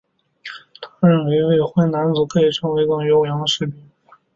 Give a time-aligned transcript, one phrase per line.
[0.97, 3.87] 他认为未婚男子可以成为更优良的士兵。